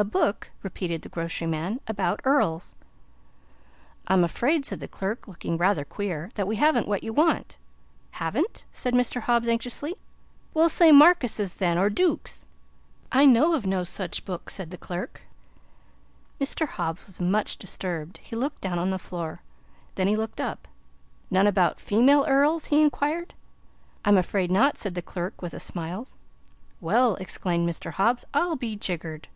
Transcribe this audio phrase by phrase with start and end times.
[0.00, 2.76] "A book," repeated the grocery man, "about earls."
[4.06, 7.56] "I'm afraid," said the clerk, looking rather queer, "that we haven't what you want."
[8.12, 9.22] "Haven't?" said Mr.
[9.22, 9.96] Hobbs, anxiously.
[10.54, 12.46] "Well, say markises then or dooks."
[13.10, 15.22] "I know of no such book," answered the clerk.
[16.40, 16.68] Mr.
[16.68, 18.18] Hobbs was much disturbed.
[18.18, 19.42] He looked down on the floor,
[19.96, 20.68] then he looked up.
[21.28, 23.34] "None about female earls?" he inquired.
[24.04, 26.06] "I'm afraid not," said the clerk with a smile.
[26.80, 27.90] "Well," exclaimed Mr.
[27.94, 29.26] Hobbs, "I'll be jiggered!"